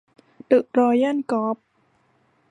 [0.47, 1.57] เดอะรอยัลกอล์ฟ